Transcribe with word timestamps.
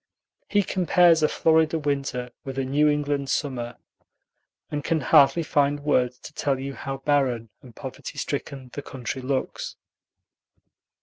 He 0.49 0.63
compares 0.63 1.21
a 1.21 1.27
Florida 1.27 1.77
winter 1.77 2.31
with 2.43 2.57
a 2.57 2.65
New 2.65 2.89
England 2.89 3.29
summer, 3.29 3.77
and 4.71 4.83
can 4.83 5.01
hardly 5.01 5.43
find 5.43 5.81
words 5.81 6.17
to 6.21 6.33
tell 6.33 6.59
you 6.59 6.73
how 6.73 6.97
barren 6.97 7.51
and 7.61 7.75
poverty 7.75 8.17
stricken 8.17 8.71
the 8.73 8.81
country 8.81 9.21
looks. 9.21 9.75